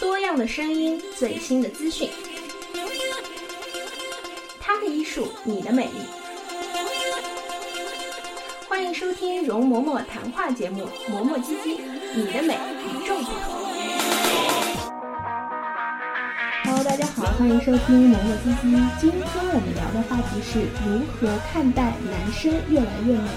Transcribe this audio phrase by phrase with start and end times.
[0.00, 2.10] 多样的声音，最新的资讯，
[4.60, 5.92] 他的医术，你的美丽。
[8.68, 11.76] 欢迎收听容嬷嬷谈话节目《嬷嬷唧唧》，
[12.16, 13.40] 你的美与众不同。
[16.64, 19.00] Hello，大家好，欢迎收听嬷嬷唧唧。
[19.00, 19.22] 今天
[19.52, 23.28] 我们聊的话题是如何看待男生越来越美。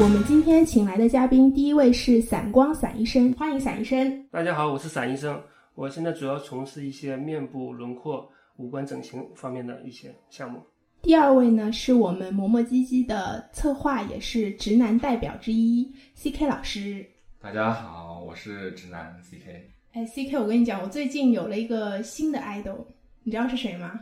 [0.00, 4.24] 我们今天请来的嘉宾，第一位是散光散医生，欢迎散医生。
[4.30, 5.42] 大家好，我是散医生，
[5.74, 10.62] 我现在主要从事一些面部轮廓、五官整形方面的一些项目。
[11.02, 17.04] 第二位呢，是我们磨磨唧唧的策划，也是直男代表之一，CK 老师。
[17.40, 19.62] 大家好，我是直男 CK。
[19.94, 22.84] 哎，CK，我跟你讲，我最近有了一个新的 idol，
[23.24, 23.98] 你知道是谁吗？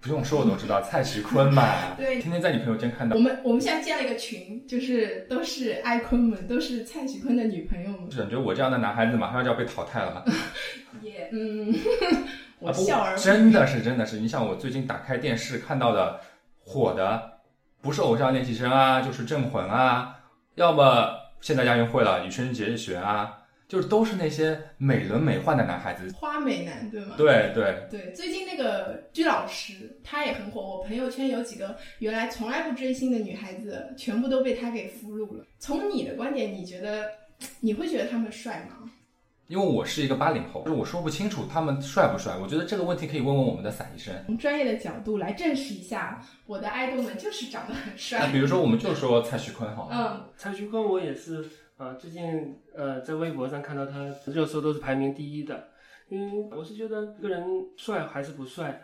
[0.00, 1.94] 不用说，我都知道，蔡徐坤嘛。
[1.98, 3.14] 对，天天在你朋友圈看到。
[3.14, 8.08] 我们我们现在建了一个群，就是都是爱坤们，都是蔡徐坤的女朋友们。
[8.08, 10.24] 感觉我这样的男孩子马上就要被淘汰了。
[11.02, 11.74] 也嗯，
[12.60, 16.18] 我笑而真的是真的是，你像我最近打开电视看到的
[16.60, 17.32] 火的，
[17.82, 20.16] 不是偶像练习生啊，就是镇魂啊，
[20.54, 21.10] 要么
[21.42, 23.36] 现在亚运会了，羽生结弦啊。
[23.70, 27.14] 就是都是那些美轮美奂的男孩子，花美男，对吗？
[27.16, 35.44] 对对对，最近那个鞠老师他也很火，我朋友圈有几个原来从来不追星的女孩子，全部都被他给俘虏了。
[35.60, 37.04] 从你的观点，你觉得
[37.60, 38.90] 你会觉得他们帅吗？
[39.46, 42.36] 因为我是一个八零后，就是我说不清楚他们帅不帅。
[42.42, 48.18] 我觉得这个问题可以问问我们的伞医生，从专业的角度来证实一下，我的爱豆们就是长得很帅。
[48.18, 49.96] 那比如说，我们就说蔡徐坤好了。
[49.96, 51.48] 嗯，蔡徐坤我也是。
[51.80, 55.68] 啊，最近呃，在微博上看到他热搜都是排名第一的，
[56.10, 57.42] 因为我是觉得一个人
[57.78, 58.82] 帅还是不帅，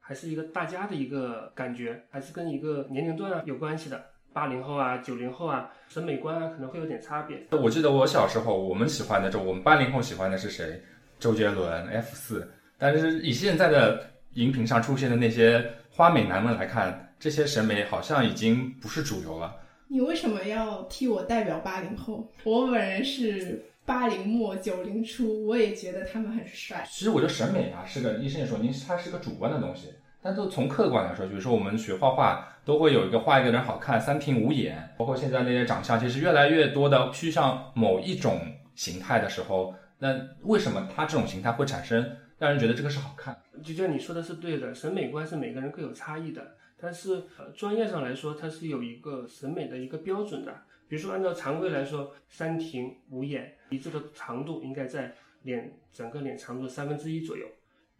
[0.00, 4.02] 还是一个大家的一个感觉，还是跟一个年龄段啊有关系的。
[4.32, 7.46] 八零后啊，九零后啊，审美观啊可能会有点差别。
[7.50, 10.80] 我记得我小时候，我们喜欢的就我们八零后喜欢的是谁？
[11.18, 12.50] 周杰伦 F 四。
[12.78, 19.54] 但是以现在的荧屏上出现的那些花美男们来看，这些审美好像已经不是主流了。
[19.90, 22.30] 你为什么要替我代表八零后？
[22.44, 26.86] 我本人是八零末九零初，我也觉得他们很帅。
[26.90, 29.88] 其实我觉得审美啊，是个医生也说，您它是个主观的东西。
[30.20, 34.94] 但是从客观来说，比如说我们学画画，都会有一个画一个人好看，三庭五眼。
[34.98, 38.40] 包括现在那些长相，其实越来越多的趋向某一种
[38.74, 42.04] 形态的时候，那为什么他这种形态会产生
[42.36, 43.34] 让人觉得这个是好看？
[43.64, 46.46] 就像你说的是对的，审美观是每个人各有差异的。
[46.80, 50.62] 但是，呃，专业上来说，它是有一个审美的一个标准的。
[50.86, 57.46] 比如说，按照常规来说，三庭五眼，鼻子的长度应该在脸整个脸长度三分之一左右。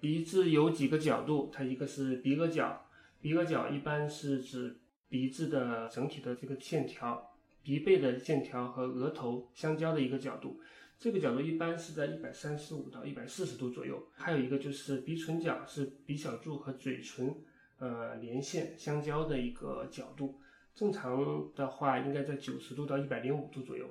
[0.01, 1.51] 鼻子有几个角度？
[1.53, 2.87] 它一个是鼻额角，
[3.21, 4.79] 鼻额角一般是指
[5.09, 7.33] 鼻子的整体的这个线条，
[7.65, 10.61] 鼻背的线条和额头相交的一个角度。
[10.99, 14.03] 这个角度一般是在一百三十五到一百四十度左右。
[14.13, 17.35] 还有一个就是鼻唇角，是鼻小柱和嘴唇。
[17.79, 20.41] 呃，连线相交的一个角度，
[20.75, 23.87] 正常的话应该在九十度到一百零五度左右。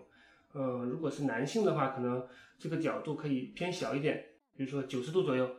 [0.53, 2.25] 呃，如果是男性的话，可能
[2.57, 4.23] 这个角度可以偏小一点，
[4.55, 5.49] 比如说九十度左右。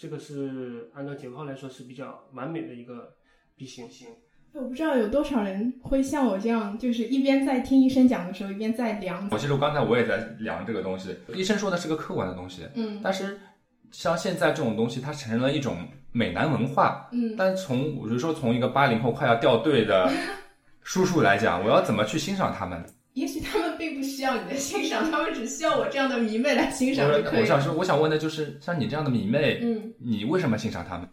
[0.00, 3.16] 这个是按照解剖来说是比较完美的一个
[3.56, 4.06] B 型型。
[4.52, 9.28] 我不知道有多少人会像我这样，就是一边在听医生讲的时候，一边在量。
[9.32, 13.40] 我其实刚才我也在量这个东西，医生说的是个客观的东西，嗯，但是
[13.90, 15.76] 像现在这种东西，它产生了一种。
[16.10, 20.10] 美男文化，嗯，但从比如说从一个八零后快要掉队的
[20.82, 22.82] 叔叔来讲，我要怎么去欣赏他们？
[23.12, 27.40] 也许他们并不需要你的欣赏，他们只需要我这样的迷妹来欣赏就可以。
[27.42, 31.06] 我想说，我想问的就是，像你这样的迷妹，嗯，你为什么欣赏他们？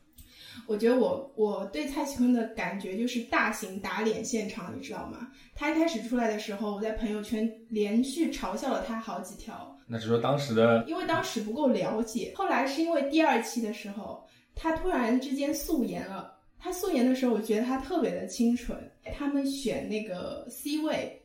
[0.65, 5.27] 我觉得我我对蔡徐坤的感觉就是大型打脸现场，你知道吗？
[5.53, 9.74] 他一开始出来的时候，我在朋友圈连续嘲笑了他好几条。
[9.87, 14.23] 那是说当时的，因为当时不够了解，后来是因为第二期的时候。
[14.57, 16.33] 他突然之间素颜了。
[16.57, 18.89] 他素颜的时候，我觉得他特别的清纯。
[19.13, 21.21] 他们选那个 C 位，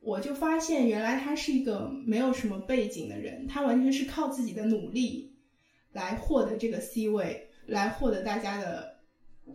[0.00, 5.34] 我就发现原来他是一个没有什么背景的人，他完全是靠自己的努力
[5.92, 8.98] 来获得这个 C 位，来获得大家的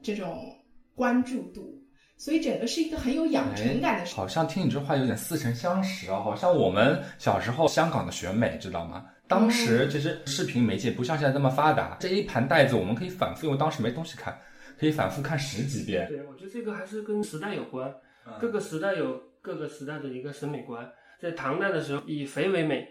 [0.01, 0.57] 这种
[0.95, 1.79] 关注度。
[2.21, 4.05] 所以整个是一个很有养成感的。
[4.11, 9.07] 好像听你这话有点似曾相识啊，好像我们小时候香港的选美，知道吗？
[9.27, 14.37] 当时其实视频媒介不像现在这么发达，这一盘带子我们可以反复，因为当时没东西看，
[14.79, 16.07] 可以反复看十几遍。
[16.09, 17.91] 对，我觉得这个还是跟时代有关，
[18.39, 20.87] 各个时代有各个时代的一个审美观。
[21.19, 22.87] 在唐代的时候，以肥为美，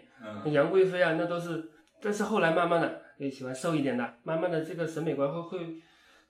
[0.51, 1.71] 杨贵妃啊，那都是。
[2.01, 5.75] 但是后来慢慢的，也喜欢瘦一点的，慢慢的这个审美观会会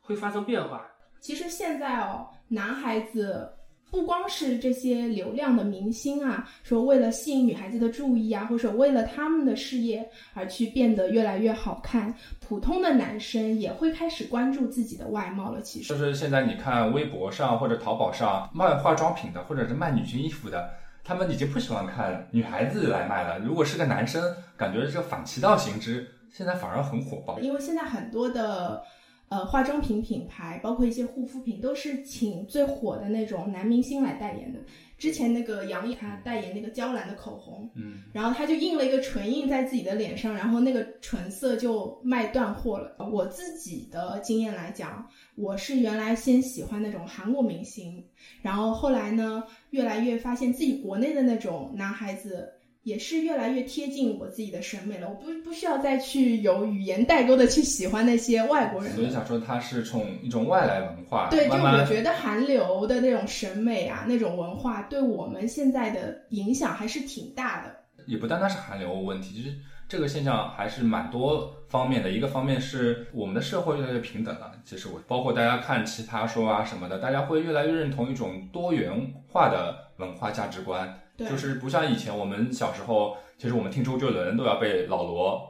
[0.01, 0.85] 会发生变化。
[1.19, 3.49] 其实现在哦，男孩子
[3.89, 15.61] 不光是这些流量的明星啊，说为了吸引女孩子的注意啊，或者为了他们的事业而去变得越来越好看，普通的男生也会开始关注自己的外貌了。
[15.61, 20.69] 其实就是现在你看微博上或者淘宝上卖化妆品的，或者是卖女性衣服的，
[21.05, 23.39] 他们已经不喜欢看女孩子来卖了。
[23.39, 24.21] 如果是个男生，
[24.57, 27.39] 感觉这个反其道行之，现在反而很火爆。
[27.39, 28.83] 因为现在很多的。
[29.31, 34.59] 呃，化妆品品牌包括一些护肤品，都是请最火的那种男明星来代言的。
[34.97, 42.93] 之前那个杨颖她代言那个娇兰的口红，嗯，然后他就印了一个唇印在自己的脸上，然后那个唇色就卖断货了。
[43.09, 48.03] 我自己的经验来讲，我是原来先喜欢那种韩国明星，
[48.41, 52.51] 然后后来呢，越来越发现自己国内的那种男孩子。
[52.83, 58.91] 也是越来越贴近我自己的审美了，我不不需要再去有语言代沟的去喜欢那些外国人。
[58.93, 67.75] 所以想说，它是从一种外来文化，对，就我觉得韩流的那种审美啊，那种文化对我们现在的影响还是挺大的。
[68.07, 69.55] 也不单单是韩流问题，其实
[69.87, 72.09] 这个现象还是蛮多方面的。
[72.09, 78.91] 一个方面是我们的社会越来越平等了，其实我包括大家看奇葩说啊什么的，大家会越来越认同一种多元
[79.27, 80.91] 化的文化价值观。
[81.29, 85.47] 就是不像以前我们小时候，其实我们听周杰伦都要被老罗。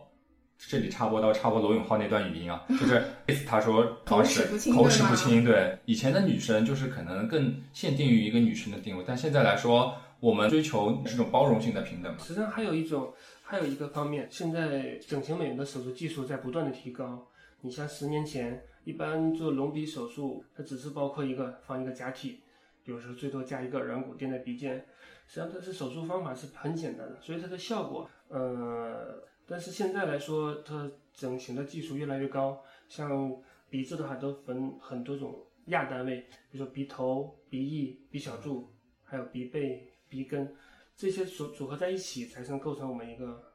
[0.67, 3.03] 这里插播到插播罗永浩那段语音啊，就是
[3.47, 5.43] 他说 口齿不清，口齿不清。
[5.43, 12.15] 对，以前的女生就是可能更限定于一个女生的定位，但现在来说，我们追求这种包容性的平等。
[12.19, 17.27] 实际上还有一种，还有一个方面，现在整形美容的手术技术在不断的提高。
[17.61, 22.41] 你像十年前，一般做隆鼻手术，它只是包括一个放一个假体，
[22.85, 24.85] 有时候最多加一个软骨垫在鼻尖。
[25.31, 36.19] 实际上，它是手术方法是很简单的，所以它的效果，呃，但是现在来说，它整形的技术越来越高，像鼻子的话都分很多种亚单位，
[36.51, 38.73] 比如说鼻头、鼻翼、鼻小柱，
[39.05, 40.53] 还有鼻背、鼻根，
[40.97, 43.50] 这些组组合在一起，才能构成我们一个。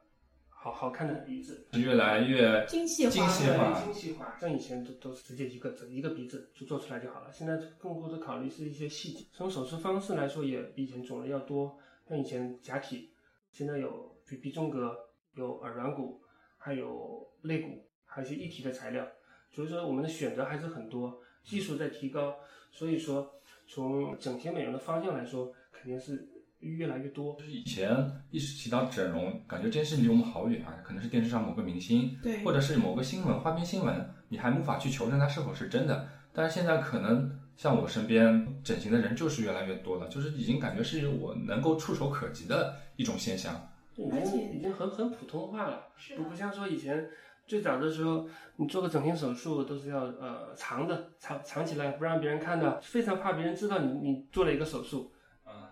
[0.59, 4.37] 好好看的鼻子，越来越精细化，精细化，精细化。
[4.41, 9.23] 像以前都都是直接一个整一个鼻子就做出来就好了，现在更多的考虑是一些细节。
[9.31, 11.77] 从手术方式来说，也比以前种类要多。
[12.09, 13.13] 像以前假体，
[13.51, 14.97] 现在有鼻鼻中隔，
[15.35, 16.21] 有耳软骨，
[16.57, 19.07] 还有肋骨，还有一些一体的材料。
[19.51, 22.35] 所以说我们的选择还是很多，技术在提高。
[22.71, 23.31] 所以说
[23.67, 26.27] 从整形美容的方向来说，肯定是。
[26.59, 27.89] 越来越多，就是以前
[28.31, 36.07] 一提到整容，感觉这件事离我们好远啊，可能是电视上某个明星，对，或者是某个新闻花边新闻，你还无法去求证它是否是真的。
[36.33, 43.69] 但是现在可能像我身边整形的人就是越来越多了，就是已经感觉是我能够触手可及的一种现象，
[44.11, 45.83] 而且已经很很普通话了，
[46.15, 47.07] 不不像说以前
[47.45, 55.11] 最早的时候，你做个整形手术都是要呃藏着，藏藏起来不让别人看到，非常怕别人知道你你做了一个手术。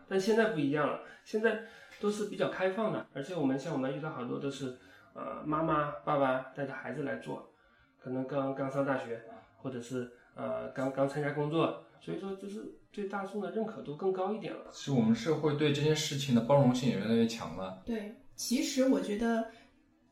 [0.07, 1.63] 但现在不一样了，现在
[1.99, 4.75] 都是比较开放的，而且我们像我们遇到好多都是，
[5.13, 7.51] 呃，妈妈、爸爸带着孩子来做，
[7.99, 9.21] 可能刚刚上大学，
[9.57, 14.65] 或者是呃刚刚参加工作，所以说就是对大众的认可度更高一点了。
[14.71, 17.81] 是我们社会对这件事情的包容性也越来越强了。
[17.85, 19.47] 对，其实我觉得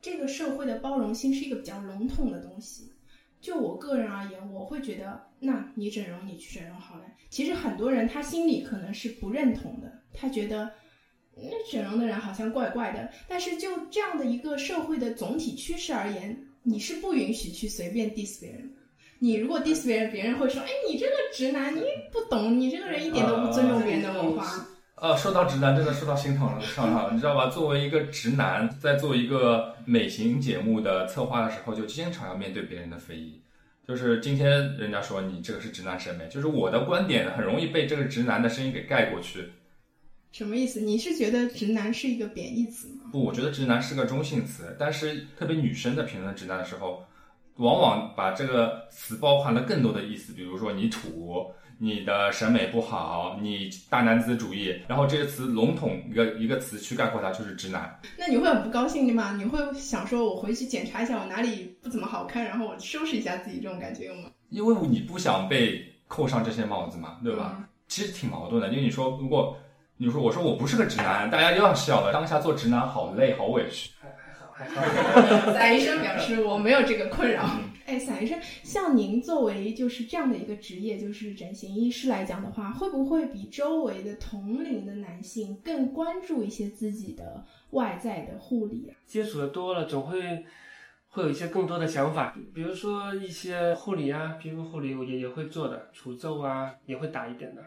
[0.00, 2.93] 这个社会的包容性是一个比较笼统的东西。
[3.44, 7.04] 就我个人而言，我会觉得，那你整容，你去整容好了。
[7.28, 10.70] 其实很多人他心里可能是不认同的，他觉得
[11.36, 13.12] 那整容的人好像怪怪的。
[13.28, 18.72] 但是就这样的一个社会的总体趋势而言，你是不允许去随便 diss 别人。
[19.18, 24.66] 你如果 diss 别人，别人会说，哎，你这个直男，你不懂，你这个人一点都不尊重别人的文化。
[24.96, 27.48] 呃，说到直男，真的说到心疼了，上上，你知道吧？
[27.48, 33.40] 作为一个直男，在做一个美型节目的策划的时候，就经常要面对别人的非议。
[33.86, 39.50] 就是今天人家说你这个是直男审美，就是我的观点很容易被这个直男的声音给盖过去。
[40.30, 40.80] 什么意思？
[40.80, 43.10] 你是觉得直男是一个贬义词吗？
[43.10, 47.04] 不，我觉得直男是个中性词，但是特别女生在评论直男的时候，
[47.56, 51.52] 往往把这个词包含了更多的意思，比如说你土。
[51.84, 58.00] 你的审美不好，你大男子主义，然后这个词笼统一个一个词去概括它就是直男。
[58.16, 59.36] 那你会很不高兴的吗？
[59.36, 64.30] 你会想说我回去检查一下我哪里不怎么好看，然后我收拾一下自己这种感觉有吗？
[64.48, 67.68] 因为你不想被扣上这些帽子嘛，对吧？
[67.86, 69.54] 其实挺矛盾的，因为你说如果
[69.98, 72.14] 你说我说我不是个直男，大家又要笑了。
[72.14, 73.90] 当下做直男好累好委屈。
[74.54, 75.52] 还好还好。
[75.52, 77.44] 翟医生表示我没有这个困扰。
[77.86, 88.96] 哎，散医生，像您作为就是这样的一个职业，就是整形医师来讲的话，会不会比周围的同龄的男性更关注一些自己的外在的护理啊？
[89.04, 90.46] 接触的多了，总会
[91.08, 97.62] 会有一些更多的想法，比如说一些护理啊，皮肤护理我也也会做的，除皱啊也会打一点的，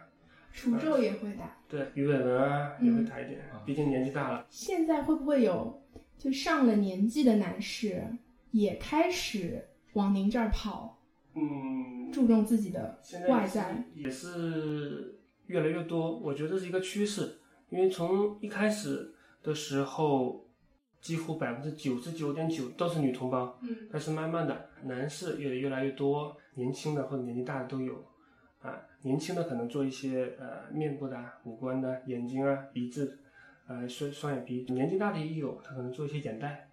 [0.51, 1.55] 除皱也会打。
[1.69, 4.45] 对，鱼尾纹啊也会打一点，毕竟年纪大了。
[4.49, 5.79] 现在会不会有
[6.17, 8.05] 就上了年纪的男士
[8.51, 10.99] 也开始往您这儿跑，
[11.35, 13.83] 嗯，注重自己的外在？
[13.95, 20.43] 也是越来越多，我觉得这是一个趋势，因为从一开始的时候。
[20.99, 27.93] 几乎百分之九十九点九都是女同胞，嗯，但是慢慢的男士也越来越多，年轻的或者年纪大的都有，
[28.59, 33.19] 啊，年轻的可能做一些呃面部的、五官的、眼睛啊、鼻子，
[33.67, 36.69] 呃双双眼皮，年纪大的也有，他可能做一些眼袋，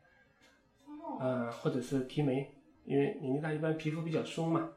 [1.21, 2.51] 呃，或者是提眉，
[2.85, 4.71] 因为年纪大一般皮肤比较松嘛，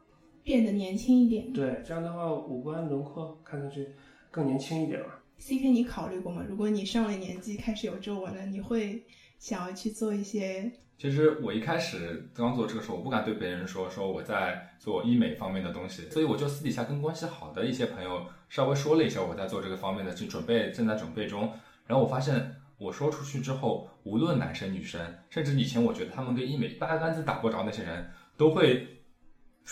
[0.44, 1.54] 变得年轻一点。
[1.54, 3.88] 对，这样的话五官轮廓看上去
[4.32, 5.14] 更年轻一点嘛。
[5.38, 6.46] C K，你考虑过吗？
[6.48, 9.04] 如果你上了年纪开始有皱纹了，你会？
[9.40, 21.54] 想要去做一些，其实我一开始刚做这个时候，我不敢对别人说说我在做医美方面的东西，所以我就私底下跟关系好的一些朋友稍微说了一下我在做这个方面的，就准备正在准备中。
[21.88, 28.86] 然后我发现我说出去之后，无论男生女生，甚至以前我觉得他们跟医美八竿子打不着那些人，都会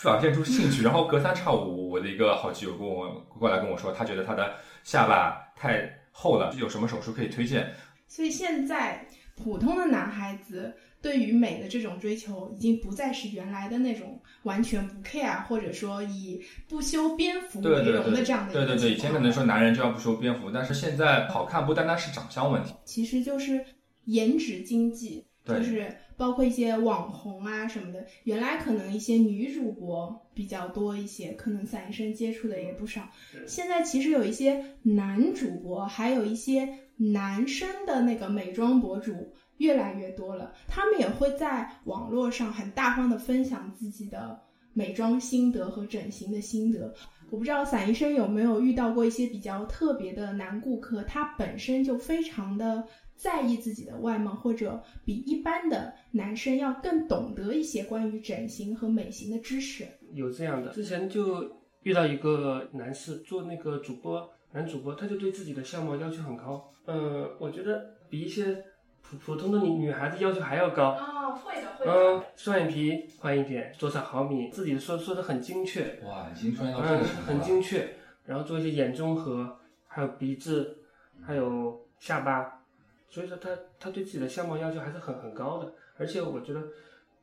[0.02, 0.82] 表现出兴趣。
[0.82, 7.72] 然后隔三差五，我的一个好基友跟我过来跟我说，他觉得他的下巴太厚了，有什么手术可以推荐？
[8.08, 9.06] 所以现在。
[9.38, 23.64] 普通的男孩子对于美的这种追求，已经不再是原来的那种完全不 care，或者说以不修边幅为荣的这样的一个对对对，以前可能说男人就要不修边幅，但是现在好看不单单是长相问题，其实就是
[24.06, 28.04] 颜值经济，就是包括一些网红啊什么的。
[28.24, 33.08] 原来可能一些女主播比较多一些，可能散医生接触的也不少。
[33.46, 36.68] 现在其实有一些男主播，还有一些。
[36.98, 44.38] 男生的那个美妆博主越来越多了，他们也会在网络上很大方的分享自己的
[44.72, 46.92] 美妆心得和整形的心得。
[47.30, 52.84] 我不知道散医生有没有遇到过一些比较特别的男顾客，他本身就非常的
[53.16, 59.86] 在意自己的外貌，或者比一般的男生要更懂得一些关于整形和美型的知识。
[60.12, 61.50] 有这样的，之前就
[61.82, 64.28] 遇到一个男士做那个主播。
[64.52, 68.64] 男主播他就对自己的相貌要求很高，嗯，我觉得比一些
[69.08, 70.90] 普普通的女女孩子要求还要高。
[70.90, 71.92] 哦，会的，会的。
[71.92, 76.00] 嗯，双眼皮宽一点，多少毫米，自己说说的很精确。
[76.04, 77.26] 哇，已经专业到这个程度了。
[77.26, 80.78] 很精确，然后做一些眼综合，还有鼻子，
[81.24, 82.62] 还有下巴，
[83.08, 86.62] 所以说他他对自己的相貌要求还是很很高的，而且我觉得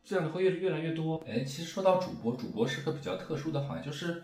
[0.04, 1.22] 这样的会越越来越多。
[1.28, 4.24] 哎，其实说到主播，主播是个比较特殊的行业，就是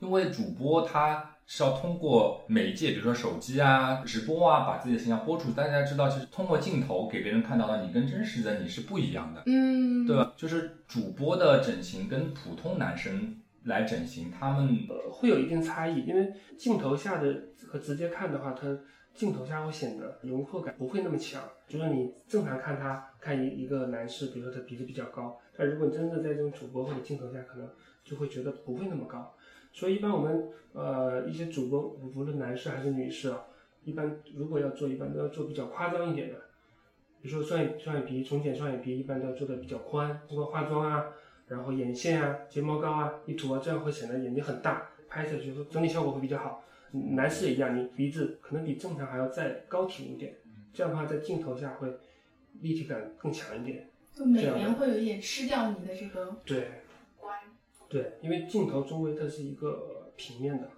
[0.00, 1.36] 因为主播他。
[1.52, 5.50] 是要通过媒介，比如说手机啊、直播啊，把自己的形象播出。
[5.50, 10.32] 大家知道，其实通过镜头给别人看到的你跟真实的你是不一样的，嗯，对吧？
[10.36, 18.78] 就是主播的整形跟普通男生来整形，他们呃会有一定差异，因为镜头下的和直接看的话，它
[19.12, 21.42] 镜头下会显得轮廓感不会那么强。
[21.66, 27.68] 就是你正常看他看一一个男士，比如说他鼻子比较高，但如果你真的在这种主播或者镜头下，可能
[28.04, 29.34] 就会觉得不会那么高。
[29.72, 33.44] 所以一般我们呃一些主播，无论男士还是女士啊，
[33.84, 36.36] 一般如果要做，一般都要做比较夸张一点的，
[37.22, 41.06] 比如说双眼双眼皮重睑双眼皮，一般都要做的比较宽，通过化妆啊，
[41.48, 46.64] 然后眼线啊、睫毛膏啊一涂啊，这样会显得眼睛很大，拍摄就是整体效果会比较好。
[46.92, 50.34] 男士也一样，你鼻子可能比正常还要再高挺一点，
[50.72, 51.88] 这样的话在镜头下会
[52.60, 56.68] 立体感更强一点，就每年会有一点吃掉你的这个对。
[57.90, 60.70] 对，因为镜头周围它是一个平面的，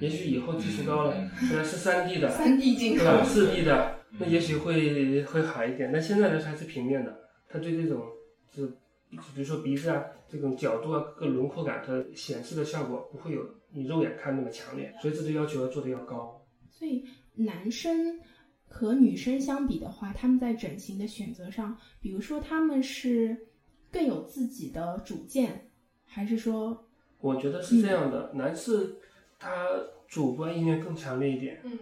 [0.00, 5.92] 也许以后技术高了，虽然是三 D 的，三 D 镜头，四 D 的，那也许会会好一点。
[5.92, 7.16] 那现在的还是平面的，
[7.48, 8.02] 它对这种
[8.50, 16.44] 就比如说鼻子啊，这种角度啊，各个轮廓感，它显示的效果不会有你肉眼看那么强烈，所以这就要求要做的要高。
[16.68, 17.04] 所以
[17.36, 18.18] 男生
[18.66, 23.46] 和女生相比的话，他们在整形的选择上，比如说他们是
[23.92, 25.68] 更有自己的主见。
[26.14, 26.84] 还是说，
[27.20, 28.96] 我觉得是这样的，男士
[29.38, 29.66] 他
[30.06, 31.78] 主观意愿更强烈一点，嗯，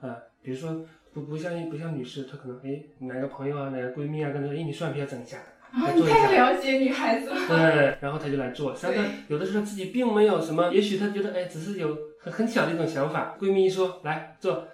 [0.00, 5.36] 啊，比如说不不像不像女士，她可能哎哪个朋友啊哪个闺蜜啊跟她说，哎你双眼皮要整一下，
[5.70, 14.66] 啊你太了解女孩子了，对，然后他就来做，实际上有的时候自己并没有什么，也许他觉得哎只是有很很小的一种想法，闺蜜一说来做，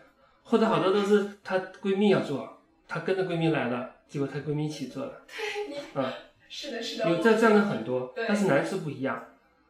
[0.45, 5.23] 或者好多都是她闺蜜要做，她跟着闺蜜来了，结果她闺蜜一起做了，
[5.95, 6.15] 对，啊。
[6.51, 9.25] 是的，是的，有这这样的很多，但是男士不一样，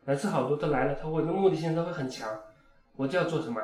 [0.06, 2.26] 男士好多都来了，他会的目的性他会很强，
[2.96, 3.60] 我就要做什么，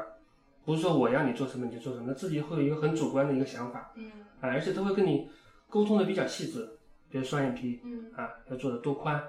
[0.67, 5.31] 不是说我要你做什么你就做什么，自己会有一个很主观的一个想法，嗯，啊，而且他会跟你
[5.71, 6.69] 沟通的比较细致，
[7.09, 9.23] 比如双眼皮嗯啊，要做的多宽、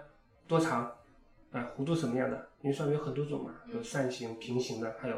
[0.49, 0.91] 多长，
[1.53, 2.49] 啊，弧度什么样的？
[2.61, 5.15] 因为双眼皮有很多种嘛，有扇形、平行的，还有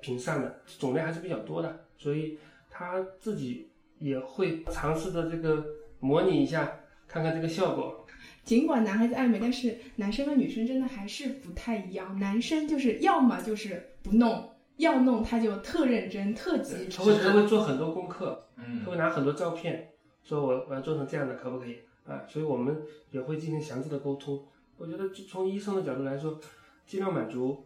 [0.00, 2.38] 平扇的，种类还是比较多的，所以
[2.70, 5.64] 他自己也会尝试着这个
[5.98, 7.98] 模拟一下，看看这个效果。
[8.44, 12.18] 尽管男孩子爱美，但是男生和女生真的还是不太一样。
[12.18, 16.88] 男生就是要么就是不弄，要弄他就特认真、特急。
[16.90, 19.90] 他会他会做很多功课，嗯他会拿很多照片，
[20.22, 21.78] 说我我要做成这样的，可不可以？
[22.04, 22.76] 啊，所以我们
[23.12, 24.44] 也会进行详细的沟通。
[24.76, 26.40] 我觉得就从医生的角度来说，
[26.84, 27.64] 尽量满足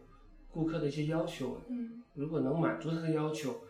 [0.51, 1.59] 顾客的一些要求。
[1.67, 3.61] 嗯，如果能满足他的要求，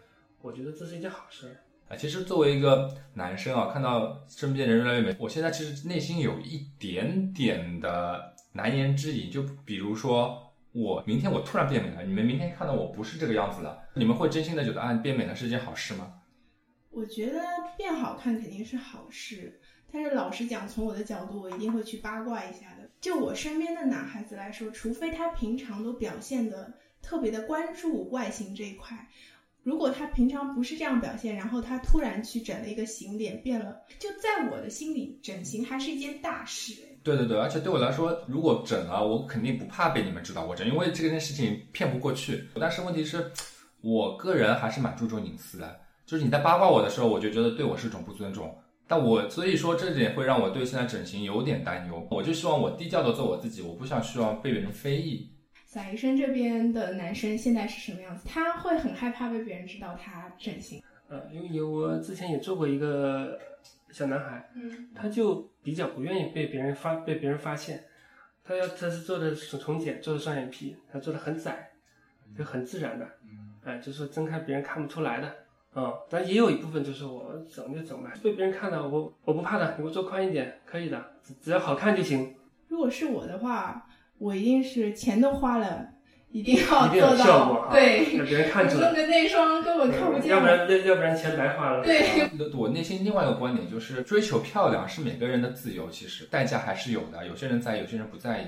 [0.41, 1.55] 我觉得这是一件好事儿。
[1.89, 9.31] 啊，其实作为一个男生啊，看到身边人越来越美，我现在其实内心有一点点的难言之隐。
[9.31, 16.13] 就比如说，我明天我突然变美了，你们明天看到我不是这个样子了，你们会真心的觉得啊，变美了是件好事吗？
[16.89, 17.39] 我觉得
[17.77, 22.89] 变好看肯定是好事，但是老实讲，从我的角度，我一定会去八卦一下的。
[22.99, 29.07] 就我身边的男孩子来说，除非他平常都表现的特别的关注外形这一块，
[29.67, 36.73] 如果他平常不是这样表现，然后他突然去整了一个型脸变了，就在我的心里，整形还是一件大事。
[37.03, 42.47] 对对对，而且对我来说，如果整了，我肯定不怕被你们知道我整，因为这件事情骗不过去。
[42.57, 43.29] 但是问题是，
[43.81, 48.57] 我个人还是蛮注重隐私的，就是你在八卦我的时候，我就觉得对我是一种不尊重。
[48.87, 52.07] 但我所以说这点会让我对现在整形有点担忧。
[52.09, 55.29] 我就希望我低调的做我自己，我不想希望被别人非议。
[55.77, 58.27] 撒医生这边的男生现在是什么样子？
[58.27, 60.81] 他会很害怕被别人知道他整形。
[61.07, 63.37] 呃，因为有我之前也做过一个
[63.91, 64.89] 小男孩，嗯。
[64.95, 67.83] 他就比较不愿意被别人发被别人发现，
[68.43, 71.69] 他要他是做的是重睑，做的双眼皮，他做的很窄，
[72.35, 73.07] 就很自然的，
[73.63, 75.31] 哎，就是睁开别人看不出来的，
[75.75, 82.35] 嗯，但也有一部分就是我整就整吧，被别人看到我我不怕的，你给我做宽一点，可以的，只只要好看就行，
[82.67, 83.86] 如果是我的话，
[84.17, 85.87] 我一定是钱都花了，
[86.31, 88.17] 一定要做效果哈，到对。
[88.17, 90.29] 让别人看出来弄，的那双根本看不见。
[90.29, 97.25] 要不然要不然钱白花了，对，我内心另外一个观点就是，追求漂亮是每个人的自由，其实代价还是有的。
[97.27, 98.45] 有些人在意，有些人不在意。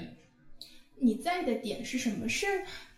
[1.01, 2.27] 你在意的点是什么？
[2.27, 2.47] 是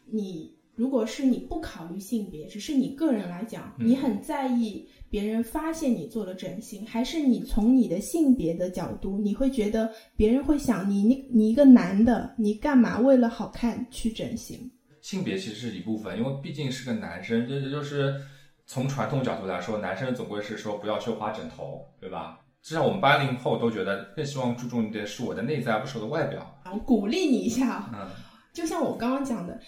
[0.06, 14.72] 你如果是你不考虑性别，只是你个人来讲，嗯你很在意别人发现你做了整形，还是你从你的性别的角度，你会觉得别人会想你你你一个男的，你干嘛为了好看去整形？
[15.02, 18.16] 性别其实是一部分，因为毕竟是个男生，这这就是
[18.66, 22.40] 从传统角度来说，男生总归是说不要绣花枕头，对吧？
[22.62, 26.62] 至少我们八零后都觉得更希望注重的是我的内在，而不是我的外表。
[26.72, 28.08] 我鼓励你一下，嗯，
[28.54, 29.60] 就像我刚刚讲的，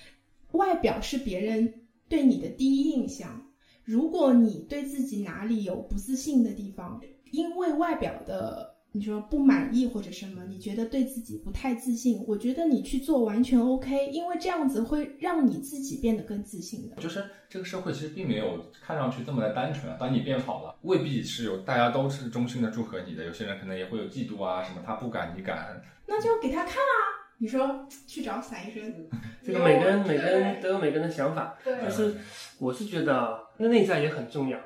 [0.54, 1.72] 外表是别人
[2.10, 3.46] 对你的第一印象。
[3.84, 7.00] 如果你对自己哪里有不自信的地方，
[7.32, 16.96] 因为外表的你说不满意或者什么，你觉得对自己不太自信，我觉得你去做完全 OK，因为这样子会让你自己变得更自信的。
[16.96, 19.94] 就是这个社会其实并没有看上去这么的单纯。
[20.00, 25.82] 当你变好了，未必是有大家都是衷心的祝贺你的，有些人可能也会有嫉妒啊什么，他不敢，你敢。
[26.06, 26.96] 那就给他看啊！
[27.44, 29.06] 你说去找伞医生，
[29.46, 32.16] 这个每个人每个人都有每个人的想法，对但是
[32.58, 34.58] 我是觉得啊那内在也很重要，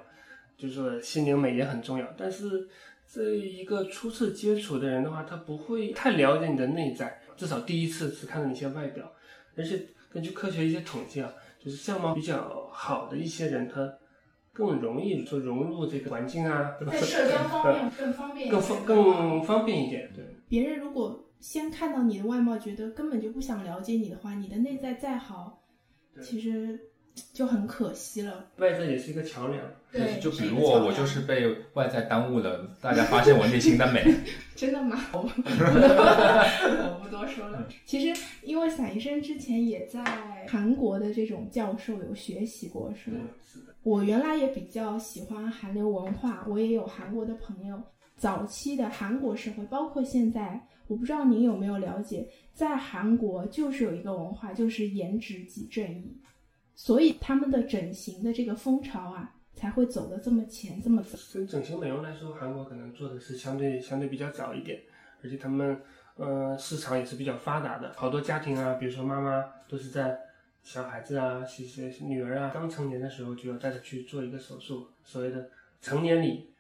[0.56, 2.06] 就是说心灵美也很重要。
[2.16, 2.70] 但是
[3.12, 9.12] 这一个初次接触的人的话，他不会太了解你的内在，至少第一次只看到你一些外表。
[9.58, 13.92] 而且根据科学一些统计啊，就是相貌比较好的一些人，他
[14.54, 20.12] 更容易说融入这个环境啊，在社交方面更方便更方更方便一点。
[20.16, 25.62] 对，别人如果先看到你的外貌，觉得根本就不想了解你的话，你的内在再好，
[26.22, 26.80] 其实
[27.34, 28.48] 就很可惜了。
[28.58, 29.62] 外在也是一个桥梁。
[29.90, 34.04] 对，就比是如我，我就是被外在耽误了，大家发现我内心的美。
[34.56, 35.00] 真的吗？
[35.14, 37.68] 我不我不多说了。
[37.86, 40.04] 其实，因为伞医生之前也在
[40.50, 43.22] 韩国的这种教授有学习过，是吗？
[43.46, 47.82] 是的，我原来也比较喜欢韩流文化，我也有韩国的朋友。
[48.18, 56.18] 早期的韩国社会，包括现在，我不知道您有没有了解，在韩国就是有一个文化，就是颜值即正义，
[56.76, 61.18] 所以他们的整形的这个风潮啊，才会走得这么前，这么早。
[61.34, 64.80] 跟整形美容来说，韩国可能做的是相对相对比较早一点，
[65.22, 65.78] 而且他们
[66.16, 70.18] 呃市场也是比较发达的，好多家庭啊，比如说妈妈都是在
[70.64, 75.50] 小孩子啊，其实女儿啊刚成年的时候就要带她去做一个手术，所谓的
[75.82, 76.54] 成年礼。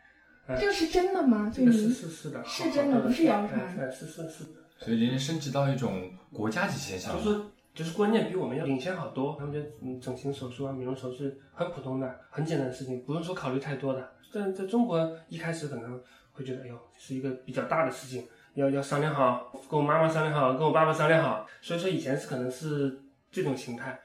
[0.48, 1.50] 哎这个是真的吗？
[1.50, 7.22] 就这个是您是是的，是真的不是谣传是是是的，所以已经升级到一种国家级现象了。
[7.22, 9.36] 就是说就是观念比我们要领先好多。
[9.38, 14.10] 他们觉得嗯整形手术啊、美容手术很普通的、很简单的事情，不用说考虑太多的。
[14.34, 21.46] 但在中国一开始可能会觉得哎呦是一个比较大的事情，要要商量好，跟我妈妈商量好，跟我爸爸商量好。
[21.62, 23.00] 所以说以前是可能是
[23.32, 24.00] 这种形态，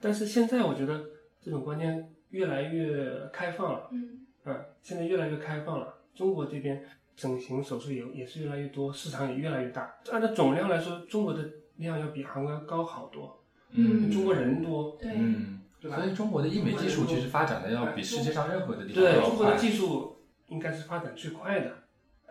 [0.00, 1.04] 但是现在我觉得
[1.42, 3.88] 这种观念越来越开放了。
[3.92, 5.94] 嗯嗯，现在越来越开放了。
[6.14, 6.82] 中国这边
[7.14, 9.94] 整形手术也也是越来越多，市场也越来越大。
[10.10, 13.38] 按照总量来说，中国的量要比韩国要高好多。
[13.70, 16.06] 嗯中国人多，对，嗯，对吧所？
[16.06, 19.56] 以中国的医美技术其实发展的要比世界上任何的地方都对，中国的。
[19.58, 21.70] 技术应该是发展最快的。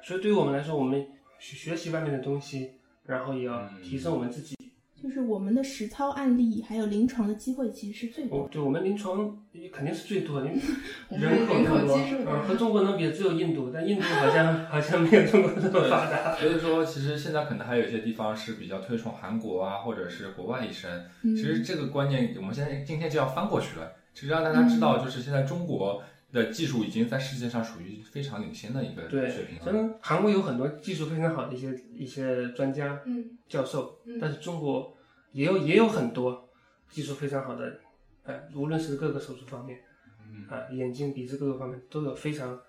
[0.04, 2.72] 所以对于我们来说，我们学学习外面的东西，
[3.04, 4.57] 然后也要嗯提升我们自己。
[5.02, 8.44] 就是我们的实操案例还有临床的机会其实是最多的。
[8.44, 9.38] 我对我们临床
[9.72, 10.60] 肯定是最多的，因为
[11.22, 16.36] 人口那么多，基数大嗯，和中国能比只有印度，但印度好像 好像没有中国这么发达。
[16.36, 20.90] 所以说，其实现在可能还有一些地方是比较推崇韩国啊，或者是国外医生。
[21.24, 23.92] 嗯其实这个观念，我们现在今天就要翻过去了。
[24.14, 26.02] 其实让大家知嗯道，就是现在中国
[26.38, 29.66] 的技术已经在世界上属于非常领先的一个水平了。
[29.66, 34.96] 真的，韩国有很多技术非常好的一些一些专家嗯教授，嗯但是中国
[35.32, 36.48] 也有也有很多
[36.90, 37.80] 技术非常好的，
[38.24, 39.80] 呃，无论是各个手术方面，
[40.22, 42.60] 嗯啊、眼睛、鼻子各个方面都有非常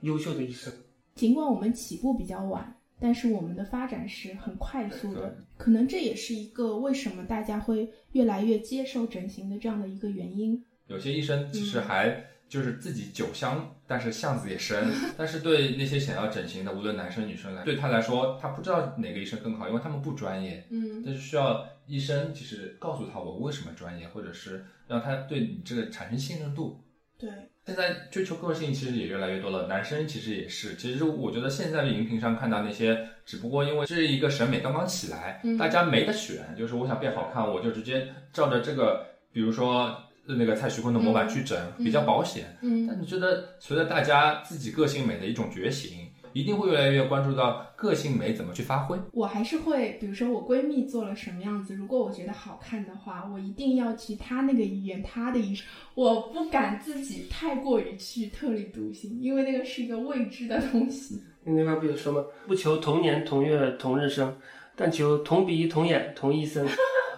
[0.00, 0.72] 优秀的医生。
[1.14, 5.36] 尽管我们起步比较晚，但是我们的发展是很快速的。
[5.56, 10.62] 可能这也是一个为什么大家会越来越接受整形的这样的一个原因。
[10.88, 14.86] 有些医生其嗯实还就是自己酒香，但是巷子也深。
[15.16, 20.66] 但是对那些想要整形的，无论男生女生来，对他来说，他不知道哪个医生更好，因为他们不专业。
[20.70, 26.82] 嗯但是需要医生其实告诉他我为什么专业，或者是让他对你这个产生信任度。
[27.18, 27.30] 对，
[27.64, 30.76] 现在追求个性其实也越来越多了，男生其实也是。
[30.76, 39.96] 其实我觉得现在的荧屏上看到那些，只不过因为这是一个审美刚刚起来，嗯大家没得选，就是我想变好看，我就直接照着这个，比如说
[40.34, 42.56] 那个蔡徐坤的模板去整，嗯比较保险。
[42.62, 48.98] 嗯但你觉得随着大家自己个性美的一种觉醒，一定会越来越关注到个性美怎么去发挥。
[49.12, 61.22] 我还是会，比如说我闺蜜做了什么样子，如果我觉得好看的话，我一定要去她那个医院，她的医生，我不敢自己太过于去特立独行，因为那个是一个未知的东西。
[61.44, 62.24] 那块不有说吗？
[62.46, 64.36] 不求同年同月同日生，
[64.74, 66.66] 但求同鼻同眼同一生。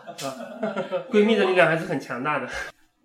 [0.09, 0.35] 啊，
[1.11, 2.49] 闺蜜的力量还是很强大的。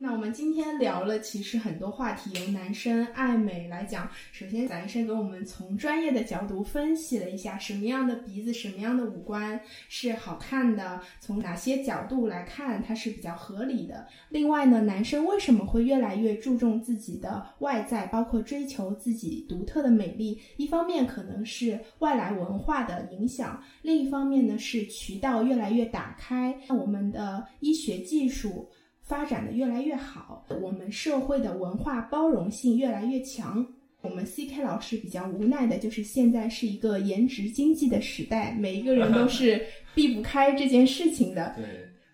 [0.04, 4.06] 那我们今天聊了，其实很多话题，由男生爱美来讲。
[4.34, 14.06] 首先，蒋医生给我们从专业的角度分析了一下，什么样的鼻子、什么样的五官是好看的，从哪些角度来看它是比较合理的。
[14.28, 20.38] 另外呢，男生为什么会越来越注重自己的外在，包括追求自己独特的美丽？
[20.58, 28.70] 一方面可能是外来文化的影响，另一方面呢是渠道越来越打开，那我们的医学技术。
[29.04, 33.66] 发展的越来越好，我们社会的文化包容性越来越强。
[34.02, 39.62] 我们 CK 老师比较无奈的就是，现在是一个颜值经济的时代，每一个人都 是
[39.94, 41.54] 避不开这件事情的。
[41.60, 41.66] 对，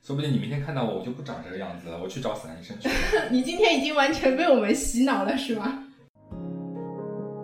[0.04, 2.94] 说不定你明天看到我，我就不长这个样子了，我去找死男医生去了。
[3.32, 5.84] 你今天已经完全被我们洗脑了，是吗？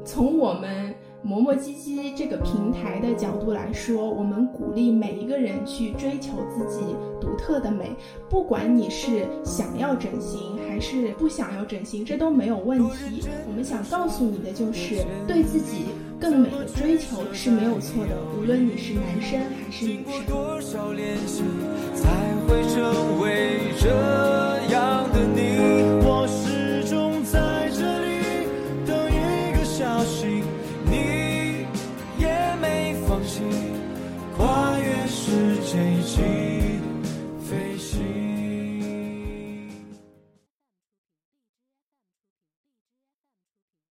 [0.05, 0.93] 从我们
[1.25, 6.85] 磨磨唧唧这个平台的角度来说，我们鼓励每一个人去追求自己
[7.19, 7.89] 独特的美，
[8.29, 13.23] 不管你是想要整形还是不想要整形，这都没有问题。
[13.47, 15.85] 我们想告诉你的就是，对自己
[16.19, 20.25] 更美的追求是没有错的，无论你是男生还是女生。
[20.27, 21.41] 多少练习
[21.95, 22.07] 才
[22.47, 23.89] 会成为这
[24.71, 25.54] 样的你？